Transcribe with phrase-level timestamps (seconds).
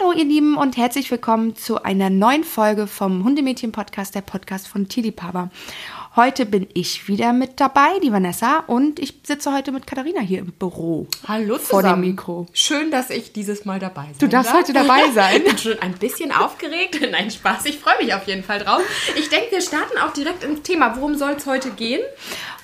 [0.00, 4.88] Hallo ihr Lieben und herzlich willkommen zu einer neuen Folge vom Hundemädchen-Podcast, der Podcast von
[4.88, 5.50] Tilipaba.
[6.16, 10.38] Heute bin ich wieder mit dabei, die Vanessa, und ich sitze heute mit Katharina hier
[10.38, 11.06] im Büro.
[11.28, 12.02] Hallo Vor zusammen.
[12.02, 12.46] dem Mikro.
[12.54, 14.60] Schön, dass ich dieses Mal dabei sein Du darfst darf.
[14.60, 15.36] heute dabei sein.
[15.44, 16.98] Ich bin schon ein bisschen aufgeregt.
[17.10, 17.66] Nein, Spaß.
[17.66, 18.82] Ich freue mich auf jeden Fall drauf.
[19.16, 20.96] Ich denke, wir starten auch direkt ins Thema.
[20.96, 22.00] Worum soll es heute gehen?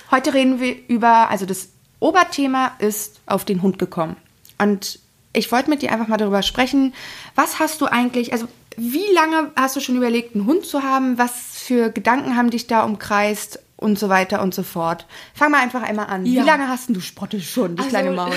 [0.09, 1.69] Heute reden wir über, also das
[1.99, 4.15] Oberthema ist auf den Hund gekommen.
[4.57, 4.99] Und
[5.33, 6.93] ich wollte mit dir einfach mal darüber sprechen,
[7.35, 11.17] was hast du eigentlich, also wie lange hast du schon überlegt, einen Hund zu haben?
[11.17, 13.59] Was für Gedanken haben dich da umkreist?
[13.79, 15.05] Und so weiter und so fort.
[15.35, 16.25] Fang mal einfach einmal an.
[16.25, 16.41] Ja.
[16.41, 18.33] Wie lange hast denn du Sprotte schon, die kleine Maus?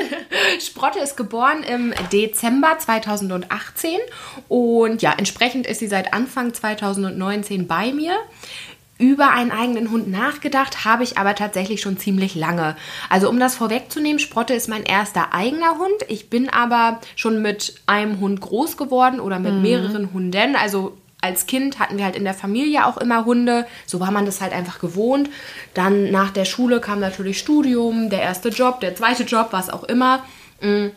[0.60, 3.98] Sprotte ist geboren im Dezember 2018
[4.48, 8.14] und ja, entsprechend ist sie seit Anfang 2019 bei mir.
[8.96, 12.76] Über einen eigenen Hund nachgedacht habe ich aber tatsächlich schon ziemlich lange.
[13.10, 16.04] Also um das vorwegzunehmen, Sprotte ist mein erster eigener Hund.
[16.08, 20.54] Ich bin aber schon mit einem Hund groß geworden oder mit mehreren Hunden.
[20.54, 23.66] Also als Kind hatten wir halt in der Familie auch immer Hunde.
[23.86, 25.30] So war man das halt einfach gewohnt.
[25.72, 29.84] Dann nach der Schule kam natürlich Studium, der erste Job, der zweite Job, was auch
[29.84, 30.22] immer.
[30.60, 30.88] Mm.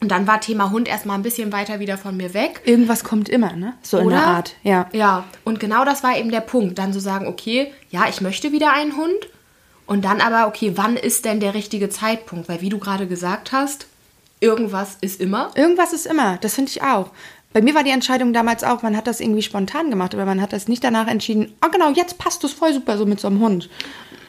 [0.00, 2.60] Und dann war Thema Hund erstmal ein bisschen weiter wieder von mir weg.
[2.64, 3.74] Irgendwas kommt immer, ne?
[3.82, 4.16] So in Oder?
[4.16, 4.86] der Art, ja.
[4.92, 6.78] Ja, und genau das war eben der Punkt.
[6.78, 9.28] Dann zu sagen, okay, ja, ich möchte wieder einen Hund.
[9.86, 12.48] Und dann aber, okay, wann ist denn der richtige Zeitpunkt?
[12.48, 13.86] Weil wie du gerade gesagt hast,
[14.38, 15.50] irgendwas ist immer.
[15.54, 17.10] Irgendwas ist immer, das finde ich auch.
[17.52, 20.42] Bei mir war die Entscheidung damals auch, man hat das irgendwie spontan gemacht, aber man
[20.42, 23.28] hat das nicht danach entschieden, ah genau, jetzt passt es voll super so mit so
[23.28, 23.70] einem Hund.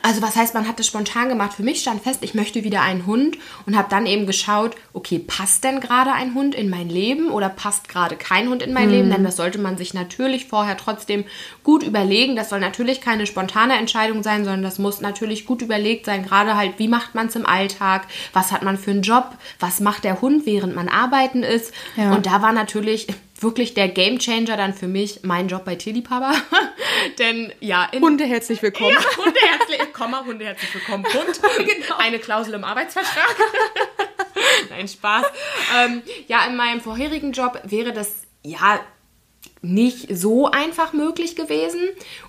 [0.02, 1.54] Also was heißt, man hat das spontan gemacht.
[1.54, 5.20] Für mich stand fest, ich möchte wieder einen Hund und habe dann eben geschaut, okay,
[5.20, 8.90] passt denn gerade ein Hund in mein Leben oder passt gerade kein Hund in mein
[8.90, 9.10] Leben?
[9.10, 11.26] Denn das sollte man sich natürlich vorher trotzdem
[11.64, 12.36] gut überlegen.
[12.36, 16.24] Das soll natürlich keine spontane Entscheidung sein, sondern das muss natürlich gut überlegt sein.
[16.24, 18.08] Gerade halt, wie macht man es im Alltag?
[18.32, 19.38] Was hat man für einen Job?
[19.60, 21.74] Was macht der Hund, während man arbeiten ist?
[21.98, 22.14] Ja.
[22.14, 23.08] Und da war natürlich
[23.42, 26.34] wirklich der Gamechanger dann für mich mein Job bei Tilipapa.
[27.20, 28.94] Denn ja, in Hunde herzlich willkommen.
[28.94, 31.04] ja, Hunde herzlich, Komma, Hunde herzlich willkommen.
[31.12, 31.42] Punkt.
[31.58, 31.98] Genau.
[31.98, 33.36] Eine Klausel im Arbeitsvertrag.
[34.70, 35.26] Nein, Spaß.
[35.78, 38.80] Ähm, ja, in meinem vorherigen Job wäre das ja
[39.62, 41.82] nicht so einfach möglich gewesen.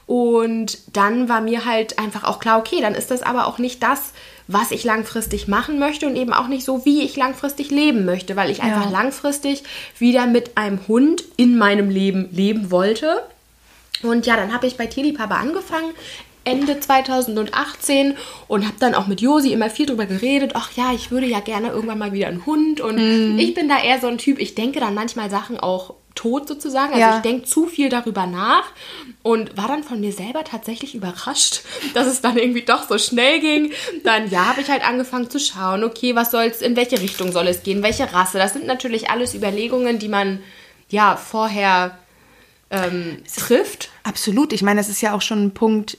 [0.06, 3.82] Und dann war mir halt einfach auch klar, okay, dann ist das aber auch nicht
[3.82, 4.12] das,
[4.52, 8.36] was ich langfristig machen möchte und eben auch nicht so, wie ich langfristig leben möchte,
[8.36, 9.62] weil ich einfach langfristig
[9.98, 13.22] wieder mit einem Hund in meinem Leben leben wollte.
[14.02, 15.92] Und ja, dann habe ich bei Tilipapa angefangen.
[16.42, 18.14] Ende 2018
[18.48, 20.52] und habe dann auch mit Josi immer viel drüber geredet.
[20.54, 22.80] Ach ja, ich würde ja gerne irgendwann mal wieder einen Hund.
[22.80, 22.98] Und
[23.38, 26.92] ich bin da eher so ein Typ, ich denke dann manchmal Sachen auch tot sozusagen.
[26.92, 27.16] Also Ja.
[27.16, 28.64] ich denke zu viel darüber nach
[29.22, 31.62] und war dann von mir selber tatsächlich überrascht,
[31.94, 33.72] dass es dann irgendwie doch so schnell ging.
[34.04, 37.46] Dann ja, habe ich halt angefangen zu schauen, okay, was soll's, in welche Richtung soll
[37.48, 38.38] es gehen, welche Rasse.
[38.38, 40.40] Das sind natürlich alles Überlegungen, die man
[40.88, 41.98] ja vorher
[42.70, 43.90] ähm, trifft.
[44.02, 44.52] Absolut.
[44.52, 45.98] Ich meine, das ist ja auch schon ein Punkt,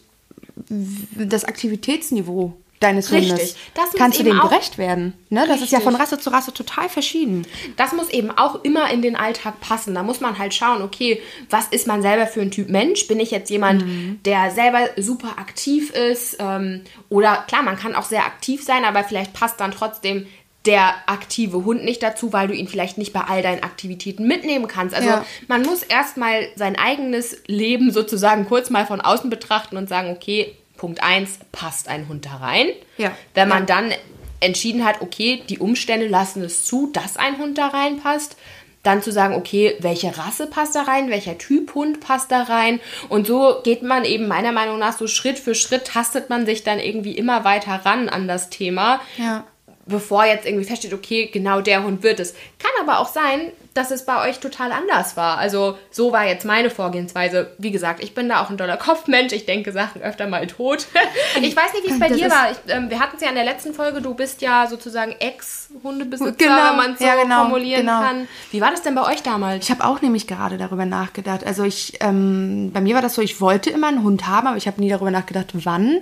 [1.16, 3.32] das Aktivitätsniveau deines Richtig.
[3.32, 3.56] Hundes.
[3.74, 5.14] Das Kannst du dem auch- gerecht werden?
[5.30, 5.46] Ne?
[5.48, 7.48] Das ist ja von Rasse zu Rasse total verschieden.
[7.78, 9.96] Das muss eben auch immer in den Alltag passen.
[9.96, 13.08] Da muss man halt schauen, okay, was ist man selber für ein Typ Mensch?
[13.08, 13.86] Bin ich jetzt jemand,
[14.26, 16.38] der selber super aktiv ist?
[16.40, 20.28] Ähm, oder klar, man kann auch sehr aktiv sein, aber vielleicht passt dann trotzdem
[20.68, 24.68] der aktive Hund nicht dazu, weil du ihn vielleicht nicht bei all deinen Aktivitäten mitnehmen
[24.68, 24.94] kannst.
[24.96, 25.26] Also Ja.
[25.48, 30.56] man muss erstmal sein eigenes Leben sozusagen kurz mal von außen betrachten und sagen, okay,
[30.82, 32.70] Punkt 1, passt ein Hund da rein?
[32.98, 33.12] Ja.
[33.36, 33.94] Wenn man dann
[34.40, 38.36] entschieden hat, okay, die Umstände lassen es zu, dass ein Hund da reinpasst,
[38.82, 42.80] dann zu sagen, okay, welche Rasse passt da rein, welcher Typ Hund passt da rein
[43.10, 46.64] und so geht man eben meiner Meinung nach so Schritt für Schritt, tastet man sich
[46.64, 49.44] dann irgendwie immer weiter ran an das Thema, Ja.
[49.86, 52.34] bevor jetzt irgendwie feststeht, okay, genau der Hund wird es.
[52.58, 55.38] Kann aber auch sein, dass es bei euch total anders war.
[55.38, 57.52] Also so war jetzt meine Vorgehensweise.
[57.58, 59.32] Wie gesagt, ich bin da auch ein doller Kopfmensch.
[59.32, 60.88] Ich denke Sachen öfter mal tot.
[61.42, 62.52] Ich weiß nicht, wie es bei Das dir war.
[62.52, 64.02] Ich, ähm, wir hatten es ja in der letzten Folge.
[64.02, 68.02] Du bist ja sozusagen Ex-Hundebesitzer, Genau, wenn man es so ja, genau, formulieren genau.
[68.02, 68.28] kann.
[68.52, 69.64] Wie war das denn bei euch damals?
[69.64, 71.46] Ich habe auch nämlich gerade darüber nachgedacht.
[71.46, 74.58] Also ich, ähm, bei mir war das so, ich wollte immer einen Hund haben, aber
[74.58, 76.02] ich habe nie darüber nachgedacht, wann.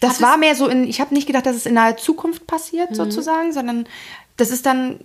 [0.00, 2.46] Das Hat war mehr so in, ich habe nicht gedacht, dass es in naher Zukunft
[2.46, 2.94] passiert, Mhm.
[2.94, 3.86] sozusagen, sondern
[4.36, 5.00] das ist dann,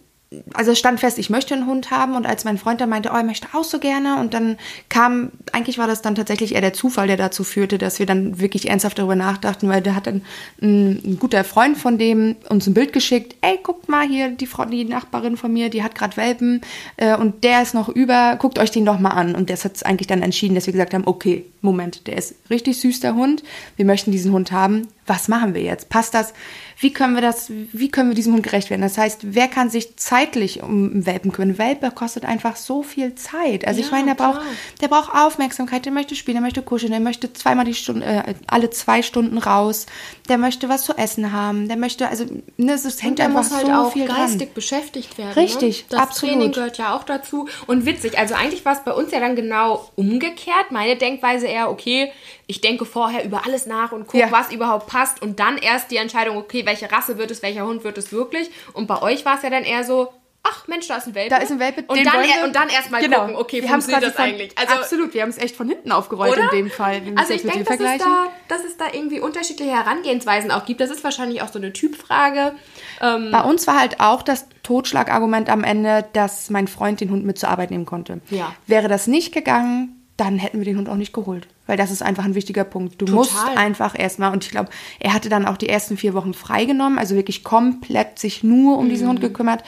[0.53, 3.17] also stand fest, ich möchte einen Hund haben und als mein Freund dann meinte, oh,
[3.17, 4.57] er möchte auch so gerne und dann
[4.87, 8.39] kam, eigentlich war das dann tatsächlich eher der Zufall, der dazu führte, dass wir dann
[8.39, 10.21] wirklich ernsthaft darüber nachdachten, weil der hat dann
[10.61, 14.47] ein, ein guter Freund von dem uns ein Bild geschickt, ey, guckt mal hier, die
[14.47, 16.61] Frau, die Nachbarin von mir, die hat gerade Welpen
[16.95, 19.35] äh, und der ist noch über, guckt euch den doch mal an.
[19.35, 22.79] Und das hat eigentlich dann entschieden, dass wir gesagt haben, okay, Moment, der ist richtig
[22.79, 23.43] süß, der Hund.
[23.75, 24.87] Wir möchten diesen Hund haben.
[25.05, 25.89] Was machen wir jetzt?
[25.89, 26.33] Passt das?
[26.79, 28.81] Wie können wir das, wie können wir diesem Hund gerecht werden?
[28.81, 31.57] Das heißt, wer kann sich zeitlich um Welpen kümmern?
[31.59, 33.67] Welpe kostet einfach so viel Zeit.
[33.67, 34.33] Also Ja, ich meine, der klar.
[34.33, 34.45] braucht,
[34.81, 38.33] der braucht Aufmerksamkeit, der möchte spielen, der möchte kuscheln, der möchte zweimal die Stunde, äh,
[38.47, 39.85] alle zwei Stunden raus,
[40.29, 42.25] der möchte was zu essen haben, der möchte, also,
[42.57, 44.53] ne, es hängt einfach muss halt so auch viel geistig dran.
[44.55, 45.33] beschäftigt werden.
[45.33, 45.85] Richtig, ne?
[45.89, 46.33] das absolut.
[46.35, 47.47] Training gehört ja auch dazu.
[47.67, 50.71] Und witzig, also eigentlich war es bei uns ja dann genau umgekehrt.
[50.71, 52.11] Meine Denkweise eher, okay,
[52.47, 54.31] ich denke vorher über alles nach und gucke, Ja.
[54.31, 57.83] was überhaupt passt und dann erst die Entscheidung, okay, welche Rasse wird es, welcher Hund
[57.83, 58.49] wird es wirklich.
[58.73, 60.11] Und bei euch war es ja dann eher so,
[60.43, 61.29] ach Mensch, da ist ein Welpe.
[61.29, 63.19] Da ist ein Welpe, und dann, er- und dann erst mal Genau.
[63.21, 64.57] gucken, okay, Wir funktioniert das von- eigentlich?
[64.57, 66.45] Also, absolut, wir haben es echt von hinten aufgerollt oder?
[66.45, 67.05] in dem Fall.
[67.05, 69.71] wenn Also es ich jetzt mit denke, dass es, da, dass es da irgendwie unterschiedliche
[69.71, 70.81] Herangehensweisen auch gibt.
[70.81, 72.53] Das ist wahrscheinlich auch so eine Typfrage.
[73.01, 77.23] Ähm, Bei uns war halt auch das Totschlagargument am Ende, dass mein Freund den Hund
[77.23, 78.19] mit zur Arbeit nehmen konnte.
[78.31, 78.55] Ja.
[78.65, 81.47] Wäre das nicht gegangen, dann hätten wir den Hund auch nicht geholt.
[81.67, 83.01] Weil das ist einfach ein wichtiger Punkt.
[83.01, 84.69] Du musst einfach erstmal, und ich glaube,
[84.99, 88.89] er hatte dann auch die ersten vier Wochen freigenommen, also wirklich komplett sich nur um
[88.89, 89.09] diesen Mhm.
[89.11, 89.63] Hund gekümmert.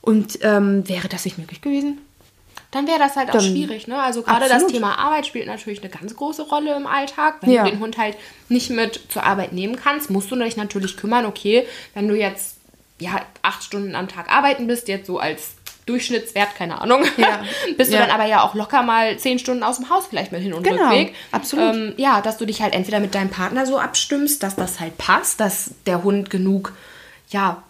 [0.00, 1.98] Und ähm, wäre das nicht möglich gewesen?
[2.70, 3.86] dann wäre das halt auch Dann- schwierig.
[3.86, 4.00] Ne?
[4.00, 4.66] Also gerade das.
[4.66, 7.34] Thema Arbeit spielt natürlich eine ganz große Rolle im Alltag.
[7.42, 7.64] Wenn Ja.
[7.64, 8.16] du den Hund halt
[8.48, 12.56] nicht mit zur Arbeit nehmen kannst, musst du dich natürlich kümmern, okay, wenn du jetzt
[12.98, 15.56] ja acht Stunden am Tag arbeiten bist, jetzt so als
[15.86, 17.40] Durchschnittswert, keine Ahnung, Ja.
[17.76, 18.02] bist du Ja.
[18.02, 20.62] dann aber ja auch locker mal zehn Stunden aus dem Haus vielleicht mit Hin- und
[20.62, 21.14] Genau, Rückweg.
[21.32, 21.74] absolut.
[21.74, 24.96] Ähm, ja, dass du dich halt entweder mit deinem Partner so abstimmst, dass das halt
[24.98, 26.72] passt, dass der Hund genug,
[27.30, 27.62] ja,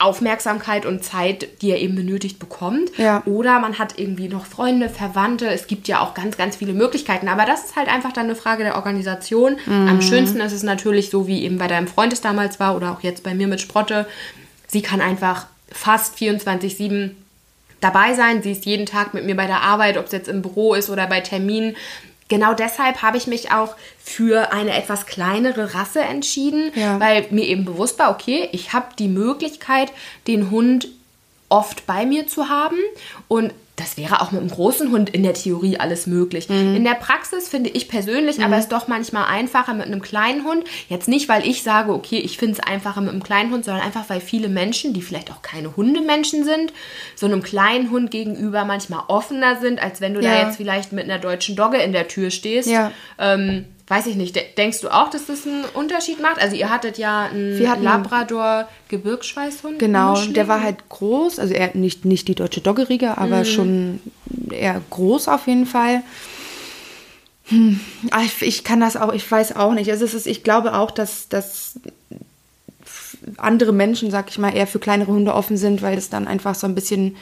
[0.00, 2.96] Aufmerksamkeit und Zeit, die er eben benötigt, bekommt.
[2.98, 3.20] Ja.
[3.26, 5.48] Oder man hat irgendwie noch Freunde, Verwandte.
[5.48, 7.26] Es gibt ja auch ganz, ganz viele Möglichkeiten.
[7.26, 9.56] Aber das ist halt einfach dann eine Frage der Organisation.
[9.66, 9.88] Mhm.
[9.88, 12.92] Am schönsten ist es natürlich so, wie eben bei deinem Freund es damals war oder
[12.92, 14.06] auch jetzt bei mir mit Sprotte.
[14.68, 17.10] Sie kann einfach fast 24-7
[17.80, 18.42] dabei sein.
[18.42, 20.90] Sie ist jeden Tag mit mir bei der Arbeit, ob es jetzt im Büro ist
[20.90, 21.76] oder bei Terminen.
[22.28, 27.00] Genau deshalb habe ich mich auch für eine etwas kleinere Rasse entschieden, Ja.
[27.00, 29.92] weil mir eben bewusst war, okay, ich habe die Möglichkeit,
[30.26, 30.88] den Hund
[31.48, 32.76] oft bei mir zu haben
[33.28, 36.50] und das wäre auch mit einem großen Hund in der Theorie alles möglich.
[36.50, 40.64] In der Praxis finde ich persönlich aber es doch manchmal einfacher mit einem kleinen Hund.
[40.88, 43.84] Jetzt nicht, weil ich sage, okay, ich finde es einfacher mit einem kleinen Hund, sondern
[43.84, 46.72] einfach, weil viele Menschen, die vielleicht auch keine Hundemenschen sind,
[47.14, 50.46] so einem kleinen Hund gegenüber manchmal offener sind, als wenn du da Ja.
[50.46, 52.68] jetzt vielleicht mit einer deutschen Dogge in der Tür stehst.
[52.68, 52.90] Ja.
[53.18, 54.36] Ähm, weiß ich nicht.
[54.36, 56.38] De denkst du auch, dass das einen Unterschied macht?
[56.40, 59.78] Also ihr hattet ja einen Wir hatten- Labrador Gebirgsschweißhund.
[59.78, 63.12] Genau, der war halt groß, also er nicht, nicht die deutsche Doggeriege, Mhm.
[63.16, 64.00] aber schon
[64.50, 66.02] eher groß auf jeden Fall.
[67.46, 67.80] Hm,
[68.10, 69.90] ah, ich, ich kann das auch, ich weiß auch nicht.
[69.90, 71.80] Also es ist, ich glaube auch, dass, dass
[73.38, 76.54] andere Menschen, sag ich mal, eher für kleinere Hunde offen sind, weil es dann einfach
[76.54, 77.16] so ein bisschen,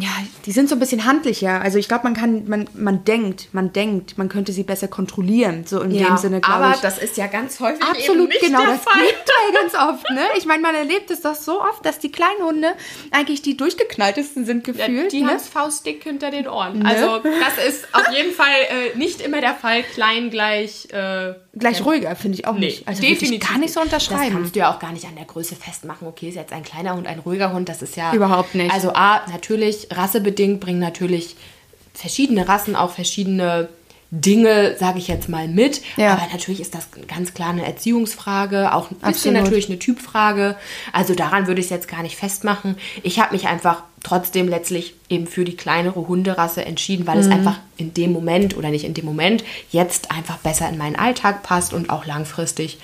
[0.00, 0.08] ja,
[0.46, 1.60] die sind so ein bisschen handlicher.
[1.60, 5.64] Also ich glaube, man kann, man, man denkt, man denkt, man könnte sie besser kontrollieren,
[5.66, 6.80] so in ja, dem Sinne, glaube aber ich.
[6.80, 8.64] das ist ja ganz häufig Absolut, nicht genau.
[8.64, 9.02] Das Fall.
[9.02, 10.20] ja ganz oft, ne?
[10.36, 12.68] Ich meine, man erlebt es doch so oft, dass die kleinen Hunde
[13.10, 15.12] eigentlich die durchgeknalltesten sind Ja, gefühlt.
[15.12, 15.30] die ne?
[15.32, 16.84] haben faustdick hinter den Ohren.
[16.84, 18.46] Also das ist auf jeden Fall
[18.94, 19.82] äh, nicht immer der Fall.
[19.82, 20.88] Klein gleich.
[20.92, 22.88] Äh, Gleich ja, ruhiger, finde ich auch Nee, nicht.
[22.88, 24.34] Also würde ich definitiv gar nicht so Das unterschreiben.
[24.34, 26.08] kannst du ja auch gar nicht an der Größe festmachen.
[26.08, 28.12] Okay, ist jetzt ein kleiner Hund, ein ruhiger Hund, das ist ja...
[28.12, 28.72] Überhaupt nicht.
[28.74, 31.36] Also A, natürlich, rassebedingt bringen natürlich
[31.94, 33.68] verschiedene Rassen auch verschiedene
[34.10, 35.80] Dinge, sage ich jetzt mal, mit.
[35.96, 36.12] Ja.
[36.12, 39.42] Aber natürlich ist das ganz klar eine Erziehungsfrage, auch ein bisschen Absolut.
[39.42, 40.56] natürlich eine Typfrage.
[40.92, 42.76] Also daran würde ich es jetzt gar nicht festmachen.
[43.02, 47.32] Ich habe mich einfach trotzdem letztlich eben für die kleinere Hunderasse entschieden, weil es Mhm.
[47.32, 51.42] einfach in dem Moment oder nicht in dem Moment jetzt einfach besser in meinen Alltag
[51.42, 52.78] passt und auch langfristig,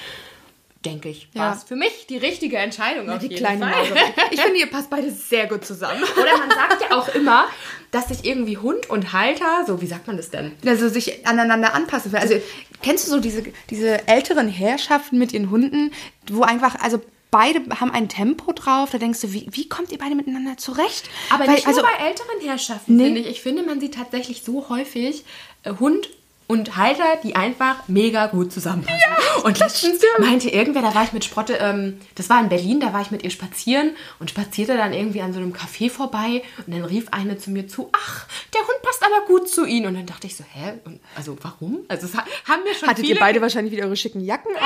[0.84, 1.54] denke ich, war Ja.
[1.56, 3.70] es für mich die richtige Entscheidung auf die jeden kleine Fall.
[3.82, 4.02] Mauserin.
[4.30, 6.02] Ich finde, ihr passt beide sehr gut zusammen.
[6.20, 7.44] Oder man sagt ja auch immer,
[7.90, 10.52] dass sich irgendwie Hund und Halter, so wie sagt man das denn?
[10.64, 12.14] Also sich aneinander anpassen.
[12.14, 12.36] Also
[12.82, 15.92] kennst du so diese, diese älteren Herrschaften mit ihren Hunden,
[16.30, 19.98] wo einfach, also beide haben ein Tempo drauf, da denkst du, wie, wie kommt ihr
[19.98, 21.08] beide miteinander zurecht?
[21.30, 23.04] Aber Weil, nicht also, nur bei älteren Herrschaften, Nee.
[23.04, 23.26] finde ich.
[23.28, 25.24] Ich finde, man sieht tatsächlich so häufig
[25.64, 26.08] äh, Hund
[26.50, 29.00] und Halter, die einfach mega gut zusammenpassen.
[29.44, 32.92] und letztens meinte irgendwer, da war ich mit Sprotte, ähm, das war in Berlin, da
[32.92, 36.72] war ich mit ihr spazieren und spazierte dann irgendwie an so einem Café vorbei und
[36.74, 39.86] dann rief eine zu mir zu, ach, der Hund passt aber gut zu ihnen.
[39.86, 40.72] Und dann dachte ich so, hä?
[40.84, 41.80] Und, also warum?
[41.88, 44.62] Also ha- haben wir schon hattet viele ihr beide wahrscheinlich wieder eure schicken Jacken an?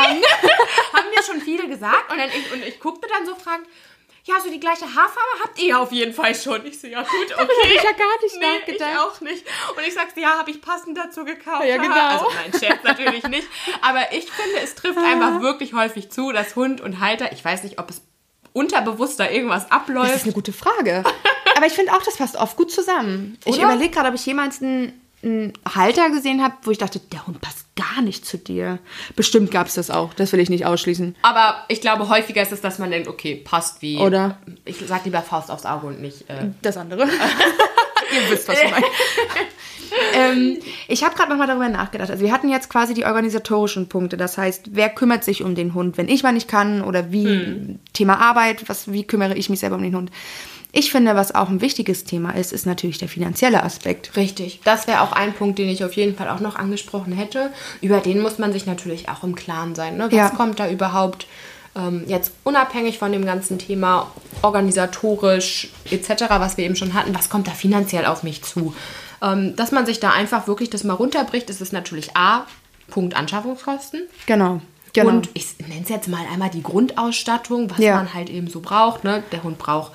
[0.93, 2.11] haben mir schon viele gesagt.
[2.11, 3.67] Und, dann ich, und ich guckte dann so fragend,
[4.27, 6.65] ja, so die gleiche Haarfarbe habt ihr auf jeden Fall schon.
[6.65, 7.41] Ich so, ja gut, okay.
[7.41, 8.91] hab ich ja gar nicht nee, nachgedacht.
[8.93, 9.47] ich auch nicht.
[9.77, 11.67] Und ich sagte, ja, habe ich passend dazu gekauft.
[11.67, 11.95] Ja, genau.
[11.95, 13.47] Also nein, Scherz natürlich nicht.
[13.83, 17.65] Aber ich finde, es trifft einfach wirklich häufig zu, dass Hund und Halter, ich weiß
[17.65, 18.01] nicht, ob es
[18.55, 20.15] unterbewusst da irgendwas Das abläuft.
[20.15, 21.05] ist eine gute Frage.
[21.57, 23.39] Aber ich finde auch, das passt oft gut zusammen.
[23.45, 23.65] Ich Oder?
[23.65, 27.41] überlege gerade, ob ich jemals einen, einen Halter gesehen habe, wo ich dachte, der Hund
[27.41, 28.79] passt gar nicht zu dir.
[29.17, 31.17] Bestimmt gab es das auch, das will ich nicht ausschließen.
[31.23, 33.99] Aber ich glaube, häufiger ist es, dass man denkt, okay, passt wie.
[33.99, 34.39] Oder?
[34.65, 36.29] Ich sag lieber Faust aufs Auge und nicht.
[36.29, 37.03] Äh, Das andere.
[38.15, 38.87] Ihr wisst, was ich meine.
[40.15, 42.11] ähm, ich habe gerade nochmal darüber nachgedacht.
[42.11, 44.17] Also wir hatten jetzt quasi die organisatorischen Punkte.
[44.17, 47.79] Das heißt, wer kümmert sich um den Hund, wenn ich mal nicht kann oder wie
[47.93, 50.11] Thema Arbeit, was, wie kümmere ich mich selber um den Hund.
[50.77, 54.17] Ich finde, was auch ein wichtiges Thema ist, ist natürlich der finanzielle Aspekt.
[54.17, 54.59] Richtig.
[54.65, 57.51] Das wäre auch ein Punkt, den ich auf jeden Fall auch noch angesprochen hätte.
[57.81, 59.97] Über den muss man sich natürlich auch im Klaren sein.
[59.97, 60.07] Ne?
[60.07, 60.29] Was Ja.
[60.31, 61.29] kommt da überhaupt
[61.77, 64.11] ähm, jetzt unabhängig von dem ganzen Thema
[64.43, 68.75] organisatorisch etc., was wir eben schon hatten, was kommt da finanziell auf mich zu?
[69.23, 72.47] Ähm, dass man sich da einfach wirklich das mal runterbricht, ist es natürlich A,
[72.91, 74.03] Punkt Anschaffungskosten.
[74.27, 74.61] Genau.
[74.95, 75.11] Genau.
[75.11, 77.97] Und ich nenne es jetzt mal einmal die Grundausstattung, was Ja.
[77.97, 79.05] man halt eben so braucht.
[79.05, 79.23] Ne?
[79.33, 79.93] Der Hund braucht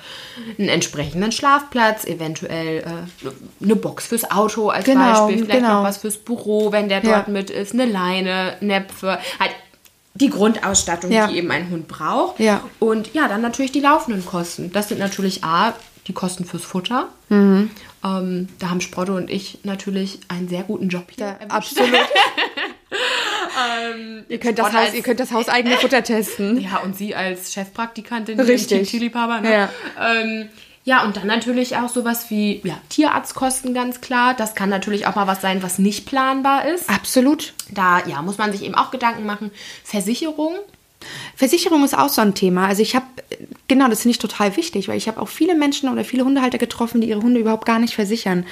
[0.58, 5.78] einen entsprechenden Schlafplatz, eventuell äh, eine Box fürs Auto als Genau, Beispiel, vielleicht genau.
[5.78, 7.16] noch was fürs Büro, wenn der Ja.
[7.16, 9.50] dort mit ist, eine Leine, Näpfe, halt
[10.14, 11.26] die Grundausstattung, Ja.
[11.28, 12.38] die eben ein Hund braucht.
[12.40, 12.62] Ja.
[12.78, 14.70] Und ja, dann natürlich die laufenden Kosten.
[14.72, 15.72] Das sind natürlich A,
[16.06, 17.08] die Kosten fürs Futter.
[17.28, 17.70] Mhm.
[18.04, 21.26] Ähm, da haben Sprotte und ich natürlich einen sehr guten Job hier.
[21.26, 21.76] Ja, erwischt.
[23.56, 24.24] absolut.
[24.28, 26.60] ihr, könnt das Haus, als- ihr könnt das hauseigene Futter testen.
[26.60, 28.88] Ja, und sie als Chefpraktikantin Richtig.
[28.88, 29.40] Chilipaber.
[29.40, 29.52] Ne?
[29.52, 29.68] Ja.
[30.00, 30.48] Ähm,
[30.84, 34.34] ja, und dann natürlich auch sowas wie ja, Tierarztkosten, ganz klar.
[34.34, 36.88] Das kann natürlich auch mal was sein, was nicht planbar ist.
[36.88, 37.52] Absolut.
[37.70, 39.50] Da ja, muss man sich eben auch Gedanken machen.
[39.84, 40.54] Versicherung.
[41.36, 42.66] Versicherung ist auch so ein Thema.
[42.66, 43.06] Also ich habe,
[43.68, 46.58] genau, das finde ich total wichtig, weil ich habe auch viele Menschen oder viele Hundehalter
[46.58, 48.46] getroffen, die ihre Hunde überhaupt gar nicht versichern.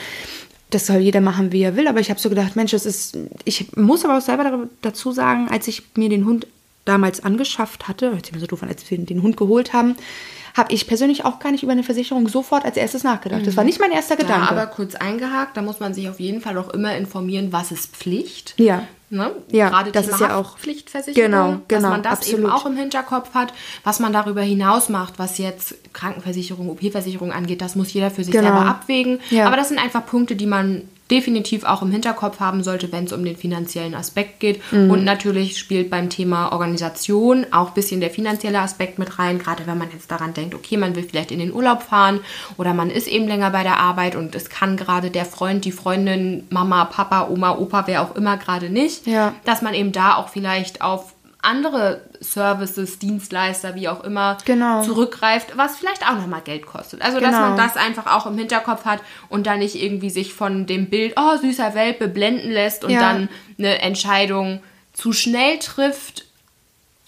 [0.71, 3.17] Das soll jeder machen, wie er will, aber ich habe so gedacht, Mensch, das ist,
[3.45, 6.47] ich muss aber auch selber dazu sagen, als ich mir den Hund
[6.85, 9.97] damals angeschafft hatte, hört sich mir so doof an, als wir den Hund geholt haben,
[10.59, 13.47] habe ich persönlich auch gar nicht über eine Versicherung sofort als erstes nachgedacht.
[13.47, 14.51] Das war nicht mein erster Da Gedanke.
[14.51, 17.97] aber kurz eingehakt, da muss man sich auf jeden Fall auch immer informieren, was ist
[17.97, 18.55] Pflicht.
[18.59, 18.83] Ja.
[19.11, 19.31] Ne?
[19.51, 22.53] Ja, Gerade das Thema ist ja auch- Haftpflichtversicherung, Genau, dass genau, man das eben absolut.
[22.53, 27.75] auch im Hinterkopf hat, was man darüber hinaus macht, was jetzt Krankenversicherung, OP-Versicherung angeht, das
[27.75, 28.49] muss jeder für sich Genau.
[28.49, 29.21] selber abwägen.
[29.31, 29.47] Ja.
[29.47, 33.13] Aber das sind einfach Punkte, die man definitiv auch im Hinterkopf haben sollte, wenn es
[33.13, 34.61] um den finanziellen Aspekt geht.
[34.73, 34.91] Mhm.
[34.91, 39.67] Und natürlich spielt beim Thema Organisation auch ein bisschen der finanzielle Aspekt mit rein, gerade
[39.67, 42.21] wenn man jetzt daran denkt, okay, man will vielleicht in den Urlaub fahren
[42.57, 45.73] oder man ist eben länger bei der Arbeit und es kann gerade der Freund, die
[45.73, 49.35] Freundin, Mama, Papa, Oma, Opa, wer auch immer gerade nicht, Ja.
[49.45, 51.15] dass man eben da auch vielleicht auf
[51.49, 54.83] andere Services, Dienstleister, wie auch immer, Genau.
[54.83, 57.03] zurückgreift, was vielleicht auch nochmal Geld kostet.
[57.03, 57.49] Also, dass Genau.
[57.49, 61.15] man das einfach auch im Hinterkopf hat und dann nicht irgendwie sich von dem Bild,
[61.17, 63.01] oh, süßer Welpe, blenden lässt und Ja.
[63.01, 63.29] dann
[63.59, 64.63] eine Entscheidung
[64.93, 66.25] zu schnell trifft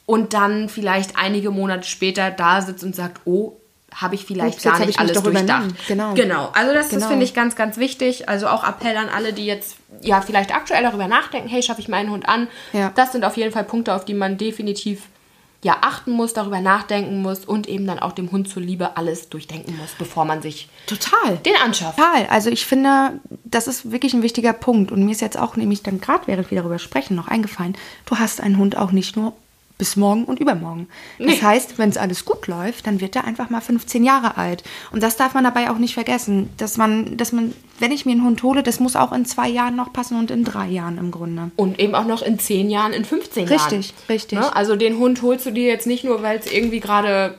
[0.07, 3.57] und dann vielleicht einige Monate später da sitzt und sagt, oh,
[3.95, 5.75] habe ich vielleicht Ups, gar nicht alles durchdacht.
[5.89, 6.15] Genau.
[6.15, 6.51] genau.
[6.55, 7.01] Also das, Genau.
[7.01, 8.29] das finde ich ganz, ganz wichtig.
[8.29, 11.89] Also auch Appell an alle, die jetzt ja vielleicht aktuell darüber nachdenken, hey, schaffe ich
[11.89, 12.49] meinen Hund an.
[12.73, 12.93] Ja.
[12.95, 15.03] Das sind auf jeden Fall Punkte, auf die man definitiv
[15.63, 19.77] ja achten muss, darüber nachdenken muss und eben dann auch dem Hund zuliebe alles durchdenken
[19.77, 21.37] muss, bevor man sich Total.
[21.45, 21.99] den anschafft.
[21.99, 22.27] Total.
[22.31, 24.91] Also ich finde, das ist wirklich ein wichtiger Punkt.
[24.91, 28.17] Und mir ist jetzt auch nämlich dann gerade, während wir darüber sprechen, noch eingefallen, du
[28.17, 29.35] hast einen Hund auch nicht nur
[29.81, 30.89] bis morgen und übermorgen.
[31.19, 31.41] Das Nee.
[31.43, 34.63] heißt, wenn es alles gut läuft, dann wird er einfach mal 15 Jahre alt.
[34.93, 38.13] Und das darf man dabei auch nicht vergessen, dass man, dass man, wenn ich mir
[38.13, 40.99] einen Hund hole, das muss auch in zwei Jahren noch passen und in drei Jahren
[40.99, 41.51] im Grunde.
[41.57, 43.59] Und eben auch noch in 10 Jahren, in 15 Jahren.
[43.59, 44.39] Richtig, richtig.
[44.39, 44.55] Ne?
[44.55, 47.39] Also den Hund holst du dir jetzt nicht nur, weil es irgendwie gerade,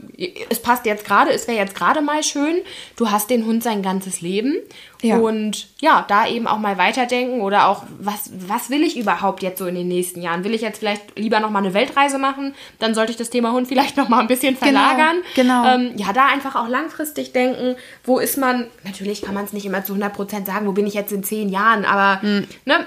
[0.50, 2.55] es passt jetzt gerade, es wäre jetzt gerade mal schön.
[2.95, 4.55] Du hast den Hund sein ganzes Leben.
[5.01, 5.17] Ja.
[5.17, 9.60] Und ja, da eben auch mal weiterdenken oder auch, was, was will ich überhaupt jetzt
[9.60, 10.43] so in den nächsten Jahren?
[10.43, 12.53] Will ich jetzt vielleicht lieber noch mal eine Weltreise machen?
[12.79, 15.17] Dann sollte ich das Thema Hund vielleicht noch mal ein bisschen verlagern.
[15.36, 15.65] genau.
[15.65, 19.65] Ähm, ja, da einfach auch langfristig denken, wo ist man, natürlich kann man es nicht
[19.65, 22.48] immer zu 100% sagen, wo bin ich jetzt in zehn Jahren, aber Hm.
[22.65, 22.86] ne,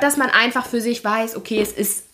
[0.00, 2.04] dass man einfach für sich weiß, okay, es ist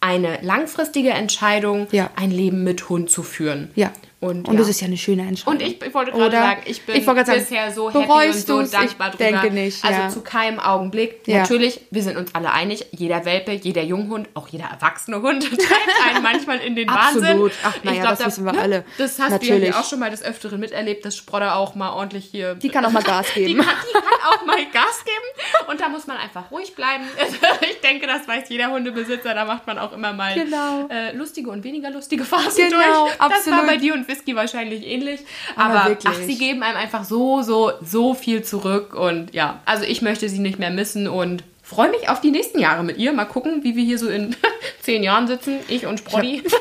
[0.00, 2.10] eine langfristige Entscheidung, Ja.
[2.16, 3.70] ein Leben mit Hund zu führen.
[3.74, 3.90] Ja.
[4.18, 4.60] Und, Und ja.
[4.60, 5.60] das ist ja eine schöne Entscheidung.
[5.60, 9.08] Und ich, ich wollte gerade sagen, ich bin Ich bisher so happy und so dankbar
[9.10, 9.16] Ich drüber.
[9.42, 10.08] denke nicht, Also ja.
[10.08, 11.20] zu keinem Augenblick.
[11.26, 11.42] Ja.
[11.42, 15.60] Natürlich, wir sind uns alle einig, jeder Welpe, jeder Junghund, auch jeder erwachsene Hund treibt
[16.08, 17.24] einen manchmal in den Wahnsinn.
[17.24, 17.52] Absolut.
[17.62, 18.84] Ach, na Ich ja, glaub, das da- wissen wir ne, alle.
[18.96, 22.24] Das hast du ja auch schon mal des Öfteren miterlebt, dass Sprotter auch mal ordentlich
[22.24, 22.54] hier...
[22.54, 23.60] Die kann auch mal Gas Die geben.
[23.60, 27.04] kann, die kann auch mal Gas geben und da muss man einfach ruhig bleiben.
[27.68, 30.88] Ich denke, das weiß jeder Hundebesitzer, da macht man auch immer mal Genau.
[30.88, 33.10] äh, lustige und weniger lustige Phasen Genau, durch.
[33.12, 33.66] Das war absolut.
[33.66, 35.20] bei dir und Whisky wahrscheinlich ähnlich.
[35.56, 36.12] Aber wirklich.
[36.12, 40.28] ach, sie geben einem einfach so, so, so viel zurück und ja, also ich möchte
[40.28, 43.12] sie nicht mehr missen und freue mich auf die nächsten Jahre mit ihr.
[43.12, 44.36] Mal gucken, wie wir hier so in
[44.80, 46.42] zehn Jahren sitzen, ich und Sprodi.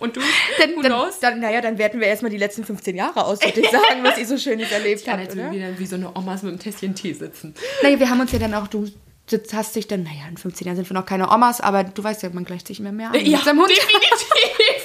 [0.00, 0.20] Und du?
[0.58, 3.70] Dann, dann, dann, naja, dann werten wir erstmal die letzten 15 Jahre aus, würde ich
[3.70, 6.42] sagen, was ihr so Schönes erlebt Ich kann habt, jetzt wieder wie so eine Omas
[6.42, 7.54] mit einem Tässchen Tee sitzen.
[7.82, 8.86] Naja, wir haben uns ja dann auch, du
[9.52, 12.22] hast dich dann, naja, in 15 Jahren sind wir noch keine Omas, aber du weißt
[12.22, 13.14] ja, man gleicht sich immer mehr an.
[13.14, 14.83] Ja, definitiv.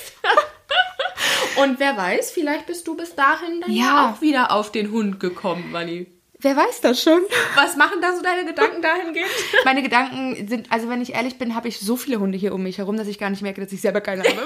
[1.63, 5.19] Und wer weiß, vielleicht bist du bis dahin dann ja, auch wieder auf den Hund
[5.19, 6.07] gekommen, Manni.
[6.41, 7.19] Wer weiß das schon?
[7.55, 9.29] Was machen da so deine Gedanken dahingehend?
[9.65, 12.63] Meine Gedanken sind, also wenn ich ehrlich bin, habe ich so viele Hunde hier um
[12.63, 14.41] mich herum, dass ich gar nicht merke, dass ich selber keine habe.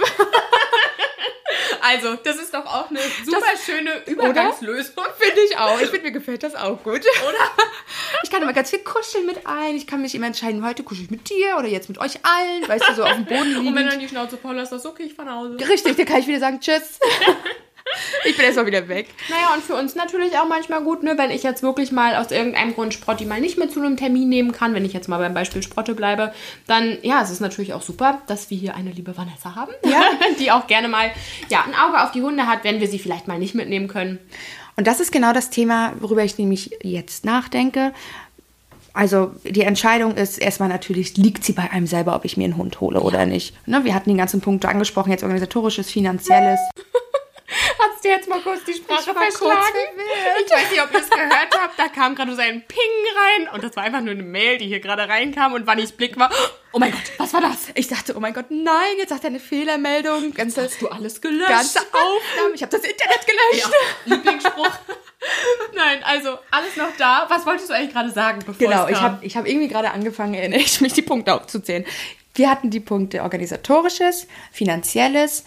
[1.83, 5.03] Also, das ist doch auch eine super schöne Übergangslösung.
[5.17, 5.79] Finde ich auch.
[5.81, 7.01] Ich finde, mir gefällt das auch gut.
[7.01, 7.65] Oder?
[8.23, 9.75] Ich kann immer ganz viel kuscheln mit allen.
[9.75, 12.67] Ich kann mich immer entscheiden, heute kuschel ich mit dir oder jetzt mit euch allen.
[12.67, 13.67] Weißt du, so auf dem Boden liegen.
[13.67, 15.57] Und wenn dann die Schnauze voll ist, das okay, ich fahr nach Hause.
[15.67, 16.99] Richtig, dann kann ich wieder sagen, tschüss.
[18.25, 19.07] ich bin erstmal wieder weg.
[19.29, 22.31] Naja, und für uns natürlich auch manchmal gut, ne, wenn ich jetzt wirklich mal aus
[22.31, 25.17] irgendeinem Grund Sprotti mal nicht mit zu einem Termin nehmen kann, wenn ich jetzt mal
[25.19, 26.33] beim Beispiel Sprotte bleibe,
[26.67, 30.01] dann ja, es ist natürlich auch super, dass wir hier eine liebe Vanessa haben, Ja.
[30.39, 31.11] die auch gerne mal
[31.49, 34.19] ja, ein Auge auf die Hunde hat, wenn wir sie vielleicht mal nicht mitnehmen können.
[34.75, 37.93] Und das ist genau das Thema, worüber ich nämlich jetzt nachdenke.
[38.95, 42.57] Also die Entscheidung ist erstmal natürlich, liegt sie bei einem selber, ob ich mir einen
[42.57, 43.55] Hund hole oder nicht.
[43.67, 46.59] Ne, wir hatten den ganzen Punkt angesprochen, jetzt organisatorisches, finanzielles.
[47.79, 49.77] Hast du jetzt mal kurz die Sprache Ich verschlagen?
[50.45, 51.77] Ich weiß nicht, ob ihr es gehört habt.
[51.79, 52.79] Da kam gerade so ein Ping
[53.15, 53.49] rein.
[53.53, 55.53] Und das war einfach nur eine Mail, die hier gerade reinkam.
[55.53, 56.29] Und Wannys Blick war,
[56.71, 57.67] oh mein Gott, was war das?
[57.75, 60.33] Ich dachte, oh mein Gott, nein, jetzt sagt er eine Fehlermeldung.
[60.33, 61.49] Ganze, Hast du alles gelöscht?
[61.49, 62.53] ganze Aufnahmen.
[62.55, 63.69] Ich habe das Internet gelöscht.
[64.05, 64.71] Ja, Lieblingsspruch.
[65.73, 67.25] Nein, also alles noch da.
[67.29, 70.33] Was wolltest du eigentlich gerade sagen, bevor Genau, ich habe ich hab irgendwie gerade angefangen,
[70.35, 71.85] erinnere ich mich, die Punkte aufzuzählen.
[72.35, 75.43] Wir hatten die Punkte organisatorisches, finanzielles,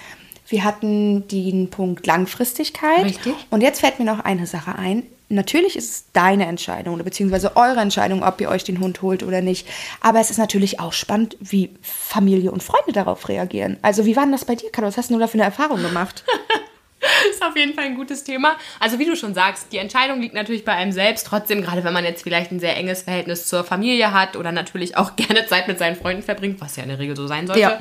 [0.48, 3.04] wir hatten den Punkt Langfristigkeit.
[3.04, 3.34] Richtig.
[3.50, 5.04] Und jetzt fällt mir noch eine Sache ein.
[5.28, 9.24] Natürlich ist es deine Entscheidung oder beziehungsweise eure Entscheidung, ob ihr euch den Hund holt
[9.24, 9.66] oder nicht.
[10.00, 13.76] Aber es ist natürlich auch spannend, wie Familie und Freunde darauf reagieren.
[13.82, 14.86] Also wie war denn das bei dir, Caro?
[14.86, 16.24] Was hast du da für eine Erfahrung gemacht?
[17.30, 18.56] ist auf jeden Fall ein gutes Thema.
[18.80, 21.26] Also wie du schon sagst, die Entscheidung liegt natürlich bei einem selbst.
[21.26, 24.96] Trotzdem, gerade wenn man jetzt vielleicht ein sehr enges Verhältnis zur Familie hat oder natürlich
[24.96, 27.60] auch gerne Zeit mit seinen Freunden verbringt, was ja in der Regel so sein sollte,
[27.60, 27.80] Ja.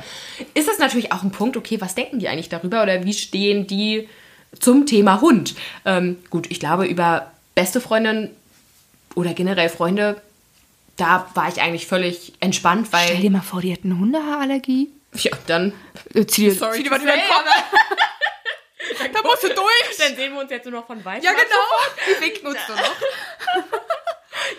[0.54, 3.68] ist das natürlich auch ein Punkt, okay, was denken die eigentlich darüber oder wie stehen
[3.68, 4.08] die
[4.60, 5.56] zum Thema Hund?
[5.86, 8.30] Ähm, gut, ich glaube, über beste Freundin
[9.16, 10.22] oder generell Freunde,
[10.98, 13.06] da war ich eigentlich völlig entspannt, weil...
[13.08, 14.90] Stell dir mal vor, die hätten eine Hundehaarallergie.
[15.16, 15.74] ja, dann
[16.14, 17.46] Äh, Zieh dir, Sorry zieh dir mal die Kopf.
[18.98, 19.10] say.
[19.14, 19.98] Da musst du durch.
[19.98, 21.24] Dann sehen wir uns jetzt nur noch von weitem.
[21.24, 22.18] Ja, genau.
[22.20, 22.96] Wie winken uns du noch?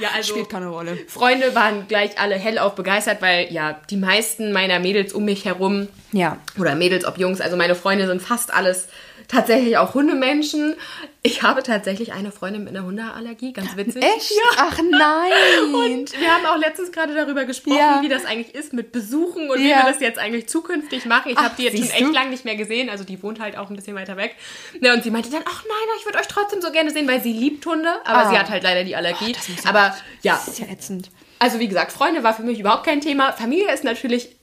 [0.01, 0.99] Ja, also Spielt keine Rolle.
[1.07, 5.89] Freunde waren gleich alle hellauf begeistert, weil ja, die meisten meiner Mädels um mich herum
[6.13, 6.39] Ja.
[6.59, 8.89] oder Mädels, ob Jungs, also meine Freunde sind fast alles
[9.29, 10.77] tatsächlich auch Hundemenschen.
[11.23, 14.03] Ich habe tatsächlich eine Freundin mit einer Hundeallergie, ganz witzig.
[14.03, 14.33] Echt?
[14.59, 15.75] Ach nein.
[15.75, 17.99] Und wir haben auch letztens gerade darüber gesprochen, Ja.
[18.03, 19.85] wie das eigentlich ist mit Besuchen und wie Ja.
[19.85, 21.31] wir das jetzt eigentlich zukünftig machen.
[21.33, 22.13] Ich habe die jetzt schon echt du?
[22.13, 24.37] lang nicht mehr gesehen, also die wohnt halt auch ein bisschen weiter weg.
[24.81, 27.21] Ja, und sie meinte dann, ach nein, ich würde euch trotzdem so gerne sehen, weil
[27.23, 28.31] sie liebt Hunde, aber Ah.
[28.31, 29.33] sie hat halt leider die Allergie.
[29.33, 31.11] ja- aber ja, Das ist ja ätzend.
[31.41, 33.33] also wie gesagt, Freunde war für mich überhaupt kein Thema.
[33.33, 34.37] Familie ist natürlich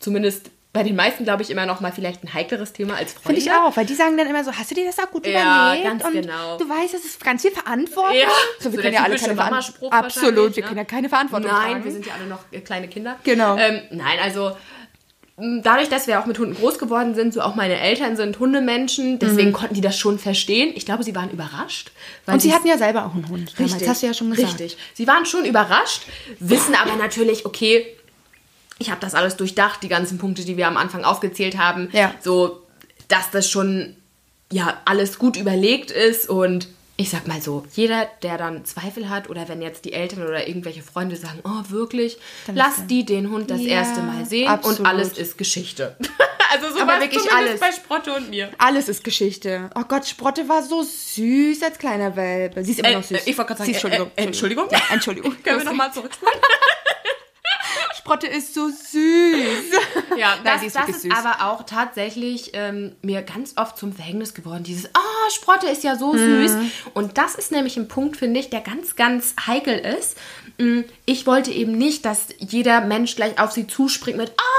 [0.00, 3.40] zumindest bei den meisten, glaube ich, immer noch mal vielleicht ein heikleres Thema als Freunde.
[3.40, 5.24] Finde ich auch, weil die sagen dann immer so, hast du dir das auch gut
[5.24, 5.84] Ja, überlegt?
[5.84, 6.58] ganz und genau.
[6.58, 8.18] du weißt, es ist ganz viel Verantwortung.
[8.18, 8.26] Ja,
[8.58, 9.92] so, wir so können ja alle keine Verantwortung.
[9.92, 10.68] Absolut, wir ne?
[10.68, 11.84] können ja keine Verantwortung Nein, tragen.
[11.84, 13.16] wir sind ja alle noch äh, kleine Kinder.
[13.22, 13.56] Genau.
[13.56, 14.56] Ähm, nein, also
[15.36, 19.20] dadurch, dass wir auch mit Hunden groß geworden sind, so auch meine Eltern sind Hundemenschen,
[19.20, 20.72] deswegen konnten die das schon verstehen.
[20.74, 21.92] Ich glaube, sie waren überrascht.
[22.26, 22.34] Mhm.
[22.34, 23.54] und sie hatten ja selber auch einen Hund.
[23.56, 23.74] Damals.
[23.74, 23.88] Richtig.
[23.88, 24.60] hast du ja schon gesagt.
[24.60, 24.76] Richtig.
[24.94, 26.02] Sie waren schon überrascht,
[26.40, 27.86] wissen aber natürlich, okay,
[28.78, 31.88] ich habe das alles durchdacht, die ganzen Punkte, die wir am Anfang aufgezählt haben.
[31.92, 32.14] Ja.
[32.20, 32.62] So,
[33.08, 33.96] dass das schon
[34.52, 39.28] ja alles gut überlegt ist und ich sag mal so, jeder, der dann Zweifel hat
[39.28, 43.30] oder wenn jetzt die Eltern oder irgendwelche Freunde sagen, oh wirklich, Dann lass die den
[43.30, 44.78] Hund das Ja, erste Mal sehen absolut.
[44.80, 45.96] und alles ist Geschichte.
[46.52, 47.58] also so Aber wirklich alles.
[47.58, 48.48] bei Sprotte und mir.
[48.58, 49.70] Alles ist Geschichte.
[49.74, 52.64] Oh Gott, Sprotte war so süß als kleiner Welpe.
[52.64, 53.18] Sie ist immer Äh, noch süß.
[53.26, 54.66] äh, ich wollte gerade sagen, äh, äh, Entschuldigung.
[54.70, 55.34] Ja, Entschuldigung.
[55.42, 56.34] Können wir nochmal zurückspulen?
[58.04, 58.74] Sprotte ist so süß.
[60.16, 61.12] Ja, Nein, das, sie ist das ist süß.
[61.12, 64.62] aber auch tatsächlich ähm, mir ganz oft zum Verhängnis geworden.
[64.62, 66.52] Dieses, ah, Sprotte ist ja so süß.
[66.52, 66.70] Mhm.
[66.92, 70.16] Und das ist nämlich ein Punkt, finde ich, der ganz, ganz heikel ist.
[70.58, 74.53] Mm, Ich wollte eben nicht, dass jeder Mensch gleich auf sie zuspringt mit, ah, die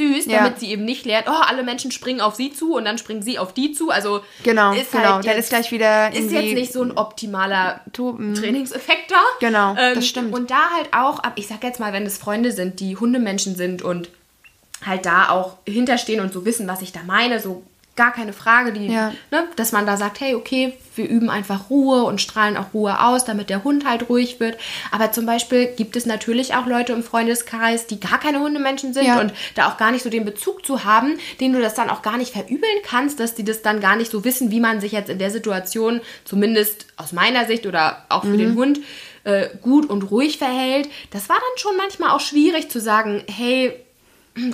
[0.00, 0.38] süß, Ja.
[0.44, 3.22] damit sie eben nicht lernt, oh, alle Menschen springen auf sie zu und dann springen
[3.22, 3.90] sie auf die zu.
[3.90, 5.04] Also Genau, ist genau.
[5.04, 8.34] Halt Dann jetzt- ist gleich wieder ist jetzt nicht so ein optimaler mm.
[8.34, 9.16] Trainingseffekt da.
[9.16, 10.32] Ähm, Genau, das stimmt.
[10.32, 13.82] Und da halt auch, ich sag jetzt mal, wenn es Freunde sind, die Hundemenschen sind
[13.82, 14.08] und
[14.84, 17.62] halt da auch hinterstehen und so wissen, was ich da meine, so
[18.00, 19.12] gar keine Frage, die, Ja.
[19.30, 22.98] ne, dass man da sagt, hey, okay, wir üben einfach Ruhe und strahlen auch Ruhe
[23.04, 24.56] aus, damit der Hund halt ruhig wird.
[24.90, 29.06] Aber zum Beispiel gibt es natürlich auch Leute im Freundeskreis, die gar keine Hundemenschen sind
[29.06, 29.20] Ja.
[29.20, 32.00] und da auch gar nicht so den Bezug zu haben, denen du das dann auch
[32.00, 34.92] gar nicht verübeln kannst, dass die das dann gar nicht so wissen, wie man sich
[34.92, 38.38] jetzt in der Situation, zumindest aus meiner Sicht oder auch für Mhm.
[38.38, 38.80] den Hund,
[39.24, 40.88] äh, gut und ruhig verhält.
[41.10, 43.72] Das war dann schon manchmal auch schwierig zu sagen, hey,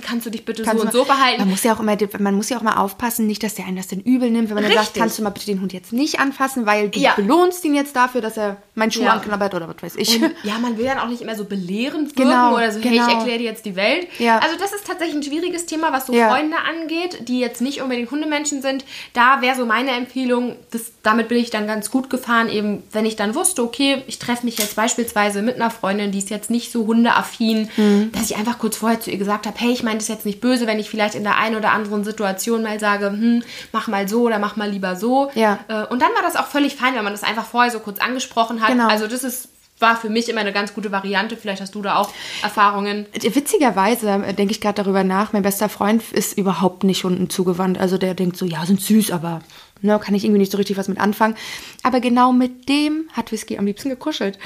[0.03, 1.39] kannst du dich bitte Kannst so und so verhalten?
[1.41, 3.77] Man muss ja auch immer, man muss ja auch mal aufpassen, nicht, dass der einen
[3.77, 5.01] das denn übel nimmt, wenn man dann sagt, Richtig.
[5.01, 7.13] kannst du mal bitte den Hund jetzt nicht anfassen, weil du Ja.
[7.15, 9.13] belohnst ihn jetzt dafür, dass er meinen Schuh Ja.
[9.13, 10.21] anknabbert oder was weiß ich.
[10.21, 12.91] Und, ja, man will dann auch nicht immer so belehrend wirken Genau, oder so, hey,
[12.91, 13.07] genau.
[13.07, 14.07] ich erkläre dir jetzt die Welt.
[14.19, 14.39] Ja.
[14.39, 16.13] Also das ist tatsächlich ein schwieriges Thema, was so.
[16.13, 18.83] Freunde angeht, die jetzt nicht unbedingt Hundemenschen sind.
[19.13, 23.05] Da wäre so meine Empfehlung, das, damit bin ich dann ganz gut gefahren, eben wenn
[23.05, 26.49] ich dann wusste, okay, ich treffe mich jetzt beispielsweise mit einer Freundin, die ist jetzt
[26.49, 28.11] nicht so hundeaffin, Mhm.
[28.11, 30.41] dass ich einfach kurz vorher zu ihr gesagt habe, hey, ich meine das jetzt nicht
[30.41, 34.07] böse, wenn ich vielleicht in der einen oder anderen Situation mal sage, hm, mach mal
[34.07, 35.31] so oder mach mal lieber so.
[35.35, 35.59] Ja.
[35.67, 37.99] Äh, Und dann war das auch völlig fein, wenn man das einfach vorher so kurz
[37.99, 38.69] angesprochen hat.
[38.69, 38.87] Genau.
[38.87, 41.37] Also das ist, war für mich immer eine ganz gute Variante.
[41.37, 42.11] Vielleicht hast du da auch
[42.41, 43.05] Erfahrungen.
[43.13, 47.77] Witzigerweise äh, denke ich gerade darüber nach, mein bester Freund ist überhaupt nicht Hunden zugewandt.
[47.77, 49.41] Also der denkt so, ja, sind süß, aber
[49.81, 51.35] ne, kann ich irgendwie nicht so richtig was mit anfangen.
[51.83, 54.39] Aber genau mit dem hat Whisky am liebsten gekuschelt.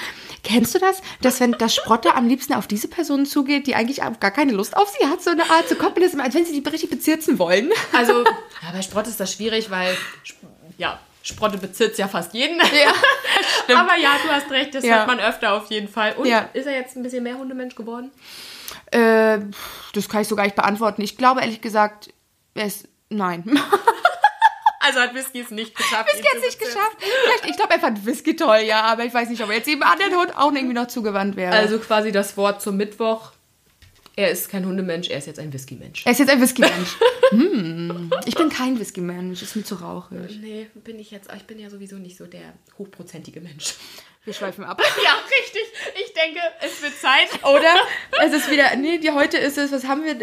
[0.44, 1.02] Kennst du das?
[1.22, 4.76] Dass wenn das Sprotte am liebsten auf diese Person zugeht, die eigentlich gar keine Lust
[4.76, 6.90] auf sie hat, so eine Art, so mir das immer, als wenn sie die richtig
[6.90, 7.72] bezirzen wollen.
[7.94, 9.96] Also, ja, bei Sprott ist das schwierig, weil,
[10.78, 12.58] ja, Sprotte bezirzt ja fast jeden.
[12.60, 12.94] Ja,
[13.80, 14.98] Aber ja, du hast recht, das Ja.
[14.98, 16.14] hört man öfter auf jeden Fall.
[16.18, 16.50] Und Ja.
[16.54, 18.12] ist er jetzt ein bisschen mehr Hundemensch geworden?
[18.92, 19.40] Äh,
[19.94, 21.02] das kann ich so gar nicht beantworten.
[21.02, 22.10] Ich glaube ehrlich gesagt,
[22.56, 23.44] er ist, nein.
[24.84, 26.08] Also hat Whisky es nicht geschafft.
[26.12, 26.98] Whisky hat es nicht geschafft.
[26.98, 29.68] Vielleicht, ich glaube, er fand Whisky toll, ja, aber ich weiß nicht, ob er jetzt
[29.68, 31.54] jedem anderen Hund auch irgendwie noch zugewandt wäre.
[31.56, 33.32] Also quasi das Wort zum Mittwoch.
[34.16, 36.06] Er ist kein Hundemensch, er ist jetzt ein Whisky-Mensch.
[36.06, 36.98] er ist jetzt ein Whisky-Mensch.
[37.30, 38.12] hm.
[38.26, 40.40] Ich bin kein Whisky-Mensch, ist mir zu rauchig.
[40.42, 43.76] Nee, bin ich jetzt, ich bin ja sowieso nicht so der hochprozentige Mensch.
[44.24, 44.80] Wir schweifen ab.
[45.04, 45.62] Ja, richtig.
[46.06, 47.44] Ich denke, es wird Zeit.
[47.44, 47.74] Oder
[48.24, 50.16] es ist wieder, nee, die, heute ist es, was haben wir,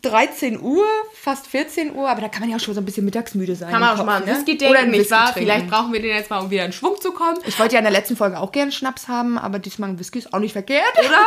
[0.00, 3.04] 13 Uhr, fast 14 Uhr, aber da kann man ja auch schon so ein bisschen
[3.04, 3.70] mittagsmüde sein.
[3.70, 4.28] Kann man auch schon mal ne?
[4.28, 5.32] Whisky Oder denken, einen nicht Whisky wahr?
[5.34, 7.38] Vielleicht brauchen wir den jetzt mal, um wieder in Schwung zu kommen.
[7.44, 10.20] Ich wollte ja in der letzten Folge auch gerne Schnaps haben, aber diesmal ein Whisky
[10.20, 11.26] ist auch nicht verkehrt, oder?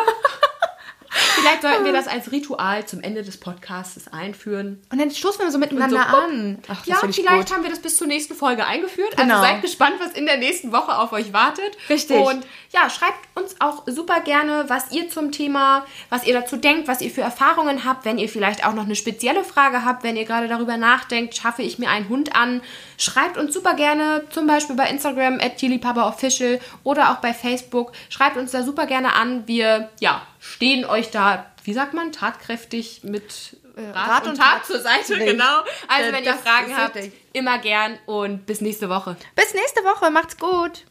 [1.15, 4.82] Vielleicht sollten wir das als Ritual zum Ende des Podcasts einführen.
[4.91, 6.60] Und dann stoßen wir so miteinander so, an.
[6.67, 9.15] Ach, ja, vielleicht haben wir das bis zur nächsten Folge eingeführt.
[9.15, 9.36] Genau.
[9.36, 11.78] Also seid gespannt, was in der nächsten Woche auf euch wartet.
[11.89, 12.17] Richtig.
[12.17, 16.88] Und ja, schreibt uns auch super gerne, was ihr zum Thema, was ihr dazu denkt,
[16.88, 20.17] was ihr für Erfahrungen habt, wenn ihr vielleicht auch noch eine spezielle Frage habt, wenn
[20.17, 22.62] ihr gerade darüber nachdenkt, schaffe ich mir einen Hund an.
[22.97, 25.63] Schreibt uns super gerne, zum Beispiel bei Instagram at
[25.97, 27.93] Official oder auch bei Facebook.
[28.10, 29.47] Schreibt uns da super gerne an.
[29.47, 30.21] Wir ja,
[30.53, 34.79] stehen euch da, wie sagt man, tatkräftig mit Rat, Rat und und Tat Tat zur
[34.79, 35.31] Seite, Richtig.
[35.31, 35.60] genau.
[35.88, 37.13] Also Äh, wenn ihr Fragen habt, richtig.
[37.34, 39.17] immer gern und bis nächste Woche.
[39.36, 40.86] Bis nächste Woche, macht's gut.